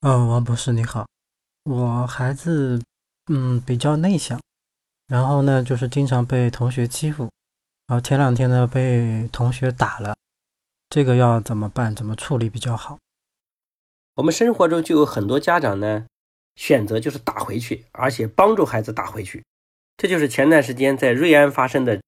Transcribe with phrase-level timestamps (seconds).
[0.00, 1.06] 呃，王博士你好，
[1.64, 2.82] 我孩子
[3.32, 4.38] 嗯比较内向，
[5.06, 7.30] 然后呢就是经常被同学欺负，
[7.86, 10.14] 然后前两天呢被同学打了，
[10.90, 11.96] 这个要怎么办？
[11.96, 12.98] 怎么处理比较好？
[14.16, 16.06] 我们生活中就有很多家长呢，
[16.56, 19.42] 选择就是打回去，而且帮助孩子打回去，
[19.96, 22.00] 这就是前段时间在瑞安发生的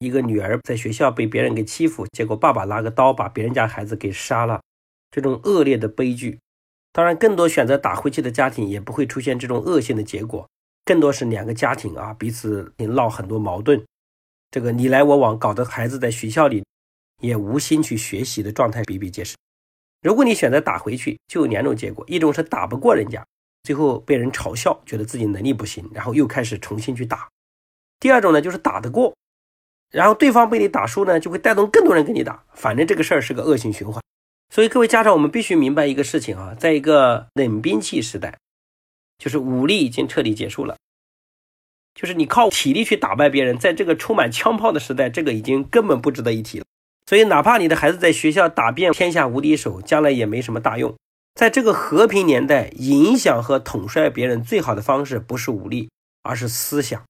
[0.00, 4.60] 一个女儿在学校被别人给欺负，结果爸爸拿个刀把别人家孩子给杀了，
[5.12, 6.40] 这种恶劣的悲剧。
[6.92, 10.46] 当然，更多选择打回去的家庭也不会出现这种恶性的结果，
[10.84, 13.82] 更多是两个家庭啊彼此闹很多矛盾，
[14.50, 16.62] 这个你来我往，搞得孩子在学校里
[17.20, 19.34] 也无心去学习的状态比比皆是。
[20.02, 23.24] 如果你选择打回去，就有两种结果：一种是打不过人家，
[23.62, 27.28] 最后被人嘲笑，觉得自己能力不行，然后又开始重新去打；
[28.00, 29.16] 第二种呢，就是打得过，
[29.90, 34.02] 然后对方被你打输呢，就会带动更多人跟你打，反正这个事儿是个恶性循环。
[34.54, 38.36] 所以，各位家长，我们必须明白一个事情啊，在一个冷兵器时代，
[39.16, 40.76] 就是武力已经彻底结束了，
[41.94, 46.66] 就是你靠体力去打败别人，在这个充满枪炮的时代，这个已经根本不值得一提了。
[47.06, 50.94] 所以，哪怕你的孩子在学校打遍天下无敌手，将来也没什么大用。
[51.34, 55.88] 在这个和平年代，影响和统帅别人最好的方式不是武力，
[56.22, 57.02] 而是思想。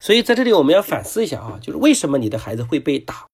[0.00, 3.26] 所以，在这里我们要反思一下啊，就是为什么你的孩子会被打？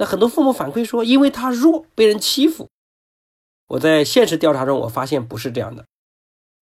[0.00, 2.70] 那很多父母反馈说，因为他弱，被人欺负。
[3.68, 5.84] 我在现实调查中，我发现不是这样的。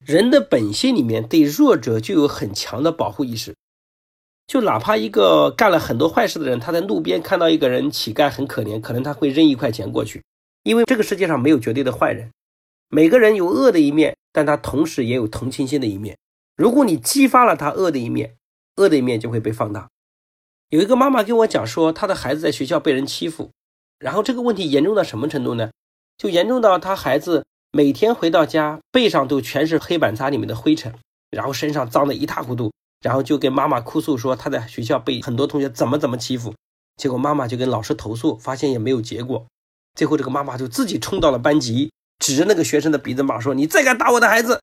[0.03, 3.55] 人的本性里面对弱者就有很强的保护意识。
[4.47, 10.23] 就哪怕一个干了很多坏事的人，他在路边看到一个人乞丐很可怜，可能他会扔一块钱过去。
[10.63, 12.31] 因为这个世界上没有绝对的坏人，
[12.89, 16.17] 每个人有恶的一面，但他同时也有同情心的一面。
[16.55, 18.35] 如果你激发了他恶的一面，
[18.77, 19.87] 恶的一面就会被放大。
[20.69, 23.51] 有一个妈妈跟我讲说，她的孩子在学校被人欺负，
[23.99, 25.71] 然后这个问题严重到什么程度呢？
[26.17, 30.93] 就严重到她孩子每天回到家，背上都全是黑板擦里面的灰尘，
[31.29, 36.53] 然后身上脏得一塌糊涂，然后就跟妈妈哭诉说他在学校被很多同学怎么怎么欺负，
[36.97, 39.47] 结果妈妈就跟老师投诉，发现也没有结果，
[39.95, 44.59] 最后这个妈妈就自己冲到了班级，指着那个学生的鼻子骂说：“你再敢打我的孩子，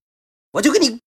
[0.53, 1.01] 我就跟你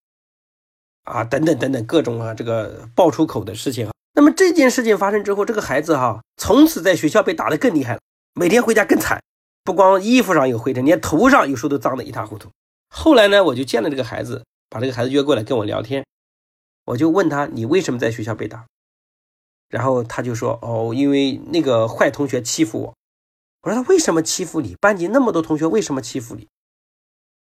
[1.03, 8.00] 啊等等等等各种啊这个爆出口的事情啊。”那么这件事情发生之后，这个孩子哈，从此在学校被打得更厉害了，
[8.34, 9.22] 每天回家更惨，
[9.64, 12.50] 不光衣服上有灰尘，连头上有时候都脏得一塌糊涂。
[12.90, 16.04] 后来呢，我就见了这个孩子，把这个孩子约过来跟我聊天，
[16.86, 18.66] 我就问他：“你为什么在学校被打？”
[19.70, 22.96] 然后他就说：“哦，因为那个坏同学欺负我。”
[23.62, 24.76] 我说：“他为什么欺负你？
[24.82, 26.48] 班级那么多同学，为什么欺负你？”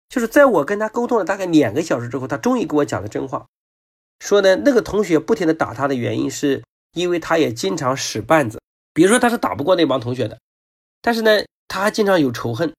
[0.10, 3.46] 就是在我跟他沟通了大概两个小时之后，他终于给我讲了真话。
[4.20, 8.62] 说呢，那个同学不停的打他的原因是因为他也经常使绊子，
[8.94, 10.40] 比如说他是打不过那帮同学的，
[11.02, 12.74] 但是呢，他还经常有仇恨，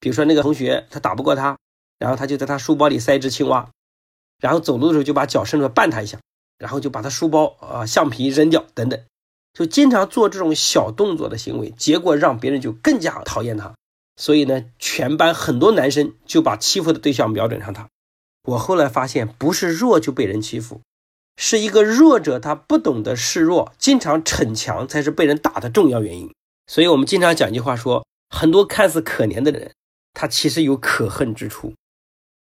[0.00, 1.56] 比如说那个同学他打不过他，
[1.98, 3.68] 然后他就在他书包里塞一只青蛙，
[4.40, 6.18] 然后走路的时候就把脚伸出来绊他一下，
[6.58, 9.00] 然后就把他书包啊橡皮扔掉等等，
[9.52, 13.74] 就经常做这种小动作的行为，结果让别人就更加讨厌他，
[14.16, 17.88] 所以呢，全班很多男生就把欺负的对象瞄准上他。
[18.46, 20.80] 我后来发现，不是弱就被人欺负，
[21.36, 26.32] 是一个弱者他不懂得示弱，经常逞强，才是被人打的重要原因。
[26.66, 29.72] 所以，我们经常讲一句话说，很多看似可怜的人，
[30.14, 31.74] 他其实有可恨之处。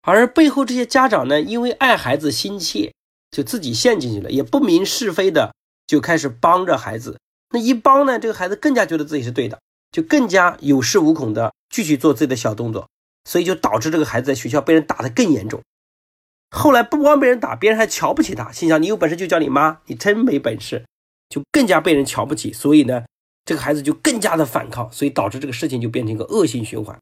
[0.03, 2.93] 而背后这些家长呢，因为爱孩子心切，
[3.31, 5.55] 就自己陷进去了，也不明是非的，
[5.87, 7.19] 就开始帮着孩子。
[7.51, 9.61] 那一帮呢，这个孩子更加觉得自己是对的，
[9.93, 12.89] 就更加有恃无恐的继续做自己的小动作，
[13.25, 15.61] 所以就导致这个孩子在学校被人打得更严重。
[16.51, 20.85] 后来不光被人打，别人还瞧不起他，心想你有本事就叫你妈，你真没本事，
[21.29, 22.53] 就更加被人瞧不起。
[22.53, 23.05] 所以呢，
[23.45, 26.99] 这个孩子就更加的反抗，所以导致这个事情就变成一个恶性循环。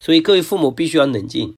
[0.00, 1.54] 所以各位父母必须要冷静，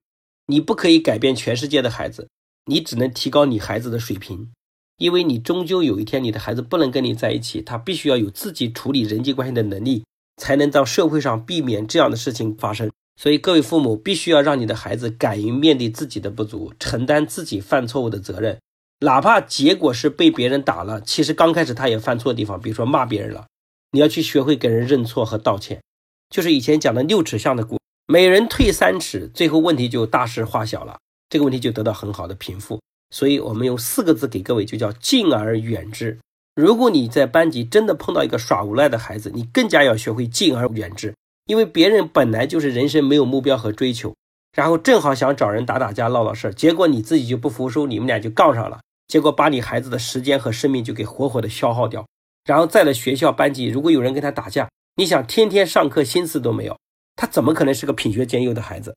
[0.47, 2.29] 你不可以改变全世界的孩子，
[2.67, 4.51] 你只能提高你孩子的水平，
[4.99, 10.05] 因为你终究有一天你的孩子不能跟你在一起，他必须要有自己处理人际关系的能力，
[10.37, 12.91] 才能到社会上避免这样的事情发生。
[13.23, 18.59] 所以，各位父母必须要让你的孩子敢于面对自己的不足，承担自己犯错误的责任，
[18.99, 21.01] 哪怕结果是被别人打了。
[21.01, 23.47] 其实刚开始他也犯错的地方，比如说骂别人了，
[23.93, 25.81] 你要去学会给人认错和道歉。
[26.31, 27.79] 就是以前讲的六尺巷的故，
[28.09, 30.99] 每人退三尺，最后问题就大事化小了，
[31.29, 32.81] 这个问题就得到很好的平复。
[33.15, 36.19] 所以我们用四个字给各位，就叫敬而远之。
[36.57, 41.15] 如果你在班级真的碰到一个耍无赖的孩子，你更加要学会敬而远之。
[41.47, 44.15] 因为别人本来就是人生没有目标和追求，
[44.57, 52.07] 然后正好想找人打打架、闹闹事儿，结果你自己就不服输，你们俩就杠上了，结果把你孩子的时间和生命就给活活的消耗掉。
[52.45, 56.77] 然后在了学校班级，如果有人跟他打架，你想天天上课心思都没有，
[57.17, 58.95] 他怎么可能是个品学兼优的孩子？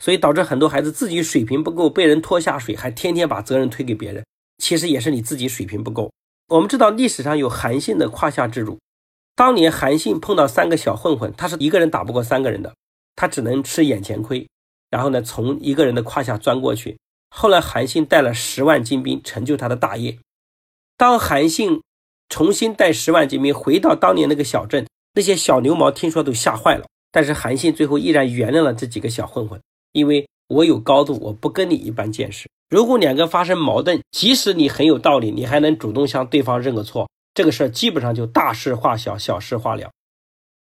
[0.00, 4.24] 所以导致很多孩子自己水平不够，被人拖下水，还天天把责任推给别人。
[4.58, 6.12] 其实也是你自己水平不够。
[6.48, 8.78] 我们知道历史上有韩信的胯下之辱，
[9.38, 12.74] 当年韩信碰到三个小混混，他是一个人打不过三个人的，
[13.14, 14.48] 他只能吃眼前亏，
[14.90, 16.98] 然后呢从一个人的胯下钻过去。
[17.30, 20.18] 后来韩信带了十万精兵，成就他的大业。
[20.96, 21.82] 当韩信
[22.28, 26.86] 重新带十万精兵回到当年那个小镇，那些小流氓听说都吓坏了。
[27.12, 29.60] 但是韩信最后依然原谅了这几个小混混，
[29.92, 32.48] 因为我有高度，我不跟你一般见识。
[32.68, 37.08] 如果两个发生矛盾，即使你很有道理，你还能主动向对方认个错，
[37.38, 39.92] 这个事儿基本上就大事化小，小事化了。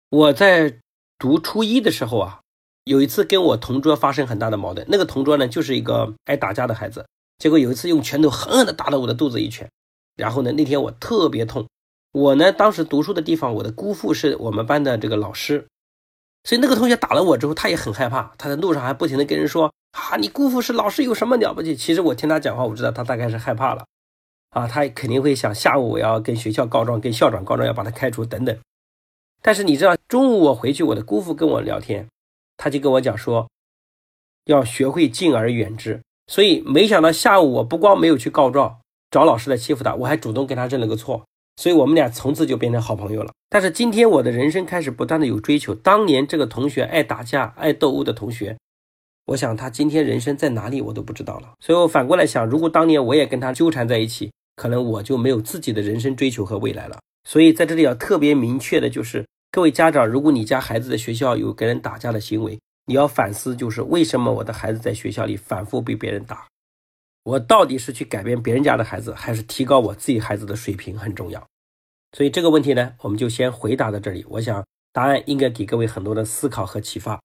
[0.09, 0.79] 我在
[1.17, 2.41] 读初一的时候啊，
[2.83, 7.07] 有一次跟我同桌发生很大的矛盾，那个同桌呢就是一个爱打架的孩子，
[7.37, 9.71] 结果有一次用拳头狠狠地打了我的肚子一拳，
[10.17, 11.65] 然后呢那天我特别痛。
[12.11, 15.65] 我呢当时读书的地方，我的姑父是我们班的这个老师。
[16.43, 23.85] 所以那个同学打了我之后，他也很害怕，他在路上还不停的跟人说：“啊，你姑父是老师，有什么了不起？”其实我听他讲话，我知道他大概是害怕了，
[24.55, 28.57] 啊，他肯定会想下午我要跟学校告状，跟校长告状，要把他开除等等。
[29.41, 32.07] 但是你知道，中午我回去，我的姑父跟我聊天，
[32.55, 33.49] 他就跟我讲说，
[34.45, 35.99] 要学会敬而远之。
[36.27, 38.77] 所以没想到下午我不光没有去告状，
[39.11, 41.25] 找老师来欺负他，我还主动跟他认了个错。
[41.57, 43.33] 所以我们俩从此就变成好朋友了。
[43.49, 45.75] 但是今天我的人生开始不断的有追求。
[45.75, 48.57] 当年这个同学爱打架、爱斗殴的同学，
[49.25, 51.55] 我想他今天人生在哪里我都不知道了。
[51.59, 56.99] 所以我反过来想，如果当年我也跟他纠缠在一起，可能我就没有自己的人生追求和未来了。
[57.23, 66.47] 所以在这里要特别明确的就是，各位家长，如果你家孩子的学校有跟人打架的行为，你要反思，就是为什么我的孩子在学校里反复被别人打？
[67.23, 71.43] 我到底是去改变别人家的孩子，还是提高我自己孩子的水平很重要？
[72.11, 74.23] 所以这个问题呢，我们就先回答到这里。
[74.29, 74.63] 我想
[74.93, 77.19] 答案应该给各位很多的思考和启发。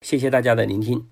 [0.00, 1.08] 谢谢大家的聆听。